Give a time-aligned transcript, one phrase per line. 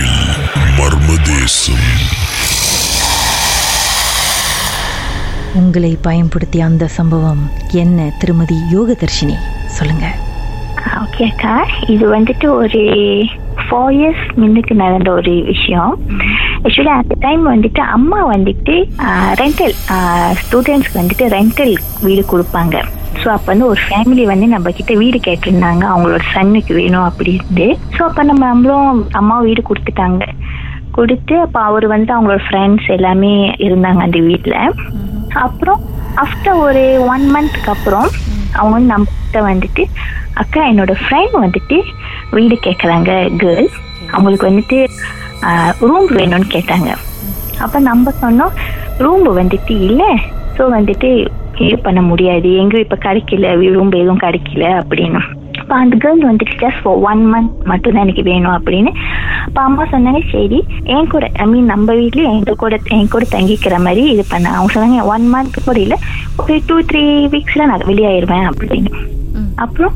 [0.00, 0.36] இரவில்
[0.76, 1.86] மர்மதேசம்.
[5.54, 7.42] உங்களை பயன்படுத்திய அந்த சம்பவம்
[7.82, 9.36] என்ன திருமதி யோகதர்ஷினி?
[9.78, 10.06] சொல்லுங்க.
[11.02, 11.54] ஓகே அக்கா.
[11.94, 12.82] இது வந்துட்டு ஒரு
[13.64, 15.92] ஃபோர் இயர்ஸ் முன்னுக்கு நடந்த ஒரு விஷயம்.
[16.62, 18.76] ஆக்சுவலி அந்த டைம் வந்துட்டு அம்மா வந்துட்டு
[19.42, 19.76] ரெண்டல்
[20.42, 21.76] ஸ்டூடெண்ட்ஸ்க்கு வந்துட்டு ரெண்டல்
[22.06, 22.76] வீடு கொடுப்பாங்க.
[23.20, 25.82] ஸோ அப்போ வந்து ஒரு ஃபேமிலி வந்து நம்ம கிட்ட வீடு கேட்டிருந்தாங்க.
[25.92, 27.66] அவங்களோட சன்னுக்கு வேணும் அப்படின்ட்டு.
[27.96, 30.24] ஸோ அப்போ நம்ம நம்மளும் அம்மா வீடு கொடுத்துட்டாங்க.
[30.96, 33.32] கொடுத்து அப்போ அவர் வந்து அவங்களோட ஃப்ரெண்ட்ஸ் எல்லாமே
[33.66, 34.58] இருந்தாங்க அந்த வீட்டில்
[35.44, 35.80] அப்புறம்
[36.24, 38.08] ஆஃப்டர் ஒரு ஒன் மந்த்க்கு அப்புறம்
[38.58, 39.82] அவங்க வந்து நம்ம கிட்ட வந்துட்டு
[40.42, 41.76] அக்கா என்னோட ஃப்ரெண்ட் வந்துட்டு
[42.36, 43.10] வீடு கேட்குறாங்க
[43.42, 43.76] கேர்ள்ஸ்
[44.14, 44.78] அவங்களுக்கு வந்துட்டு
[45.88, 46.90] ரூம் வேணும்னு கேட்டாங்க.
[47.64, 48.54] அப்போ நம்ம சொன்னோம்
[49.04, 50.10] ரூம் வந்துட்டு இல்லை.
[50.56, 51.10] ஸோ வந்துட்டு
[51.66, 52.48] இது பண்ண முடியாது.
[52.62, 55.20] எங்கேயும் இப்போ கிடைக்கல ரூம் எதுவும் கிடைக்கல அப்படின்னு.
[55.60, 58.90] அப்போ அந்த கேர்ள் வந்துட்டு ஜஸ்ட் ஃபார் ஒன் மந்த் மட்டும் தான் எனக்கு வேணும் அப்படின்னு
[59.46, 60.58] அப்போ அம்மா சொன்னாங்க சரி
[60.94, 64.46] என் கூட ஐ மீன் நம்ம வீட்லேயே எங்க கூட என் கூட தங்கிக்கிற மாதிரி இது பண்ண.
[64.56, 65.98] அவங்க சொன்னாங்க ஒன் மந்த் கூட இல்லை
[66.42, 68.92] ஒரு டூ த்ரீ வீக்ஸில் நான் வெளியாயிருவேன் அப்படின்னு.
[69.64, 69.94] அப்புறம்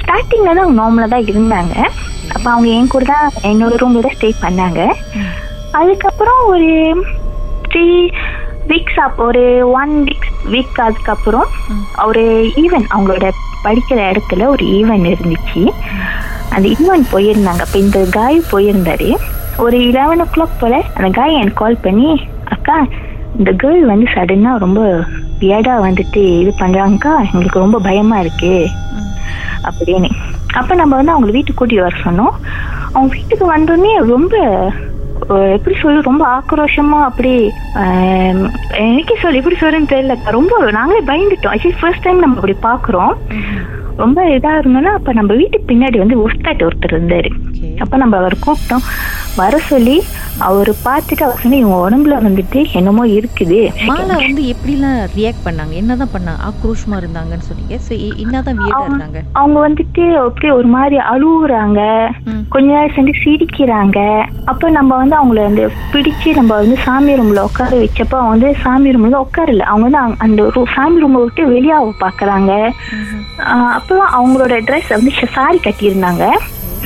[0.00, 1.74] ஸ்டார்டிங்கில் தான் அவங்க நார்மலாக தான் இருந்தாங்க.
[2.34, 4.80] அப்போ அவங்க என் கூட தான் என்னோட ரூமில் தான் ஸ்டே பண்ணாங்க.
[5.80, 6.70] அதுக்கப்புறம் ஒரு
[7.72, 7.86] த்ரீ
[8.70, 11.48] வீக்ஸ் அப்போ ஒரு ஒன் வீக்ஸ் வீக் அதுக்கப்புறம்
[12.04, 12.22] ஒரு
[12.62, 13.28] ஈவென்ட் அவங்களோட
[13.64, 15.62] படிக்கிற இடத்துல ஒரு ஈவென்ட் இருந்துச்சு.
[16.54, 17.62] அந்த ஈவென்ட் போயிருந்தாங்க.
[17.66, 19.08] அப்போ இந்த காய் போயிருந்தாரு.
[19.56, 22.10] ஒரு லெவன் ஓ கிளாக் போல அந்த காய் எனக்கு கால் பண்ணி
[22.44, 22.76] அக்கா
[23.38, 24.80] இந்த கேர்ள் வந்து சடனாக ரொம்ப
[25.40, 28.54] வியடா வந்துட்டு இது பண்ணுறாங்கக்கா எங்களுக்கு ரொம்ப பயமா இருக்கு.
[29.68, 30.10] அப்படின்னு.
[30.54, 32.34] அப்போ நம்ம வந்து அவங்க வீட்டுக்கு கூட்டிட்டு வர சொன்னோம்.
[32.92, 34.34] அவங்க வீட்டுக்கு வந்தோடனே ரொம்ப
[35.28, 37.32] எப்படி சொல்லு ரொம்ப ஆக்ரோஷமா அப்படி
[38.84, 40.16] எனக்கே சொல்லு எப்படி சொல்றேன்னு தெரியல.
[40.38, 41.54] ரொம்ப நாங்களே பயந்துட்டோம்.
[41.54, 43.14] ஆக்சுவலி ஃபர்ஸ்ட் டைம் நம்ம அப்படி பாக்குறோம்.
[43.96, 47.30] ரொம்ப இதா இருந்தோம்னா அப்ப நம்ம வீட்டுக்கு பின்னாடி வந்து உஸ்தாட் ஒருத்தர் இருந்தாரு.
[47.78, 48.84] அப்ப நம்ம அவர் கூப்பிட்டோம்.
[49.36, 50.02] வர சொல்லி
[50.38, 53.58] அவர் பார்த்துட்டு அவர் சொன்ன இவங்க உடம்புல வந்துட்டு என்னமோ இருக்குது.
[53.86, 55.72] மாலா வந்து எப்படிலாம் ரியாக்ட் பண்ணாங்க?
[55.72, 57.78] என்னதான் பண்ணாங்க ஆக்ரோஷமா இருந்தாங்கன்னு சொன்னீங்க.
[58.16, 59.20] என்னதான் வியடா இருந்தாங்க?
[59.32, 61.80] அவங்க வந்துட்டு அப்படி ஒரு மாதிரி அழுகுறாங்க
[62.24, 62.44] ம்.
[62.48, 63.98] கொஞ்ச நேரம் சென்று சிரிக்கிறாங்க.
[64.44, 68.90] அப்ப நம்ம வந்து அவங்கள வந்து பிடிச்சு நம்ம வந்து சாமி ரூம்ல உட்கார வச்சப்ப அவங்க வந்து சாமி
[68.90, 69.58] ரூம்ல உட்காரல.
[69.58, 72.52] அவங்க வந்து அந்த சாமி ரூமை விட்டு வெளியே பாக்குறாங்க.
[73.76, 76.24] அப்புறம் அவங்களோட ட்ரெஸ் வந்து சாரி கட்டியிருந்தாங்க.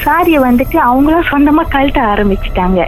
[0.04, 2.82] சாரியை வந்துட்டு அவங்களா சொந்தமா கழட்ட ஆரம்பிச்சிட்டாங்க.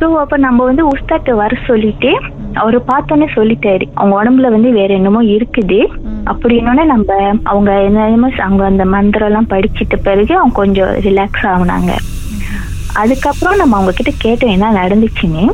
[0.00, 2.10] ஸோ அப்ப நம்ம வந்து உஸ்தாட்ட வர சொல்லிட்டு
[2.60, 3.84] அவரு பார்த்தோன்னே சொல்லிட்டாரு.
[3.98, 5.78] அவங்க உடம்புல வந்து வேற என்னமோ இருக்குது.
[6.30, 7.18] அப்படின்னோடனே நம்ம
[7.52, 11.92] அவங்க என்னமோ அவங்க அந்த மந்திரம் எல்லாம் படிச்சிட்ட பிறகு அவங்க கொஞ்சம் ரிலாக்ஸ் ஆகுனாங்க.
[13.02, 15.44] அதுக்கப்புறம் நம்ம அவங்க கிட்ட கேட்டோம் என்ன நடந்துச்சுன்னு.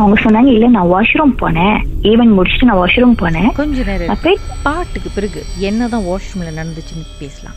[0.00, 1.78] அவங்க சொன்னாங்க இல்ல நான் வாஷ்ரூம் போனேன்.
[2.10, 3.50] ஈவென்ட் முடிச்சுட்டு நான் வாஷ்ரூம் போனேன்.
[3.60, 4.34] கொஞ்ச நேரம் அப்ப
[4.66, 7.56] பாட்டுக்கு பிறகு என்னதான் வாஷ்ரூம்ல நடந்துச்சுன்னு பேசலாம்.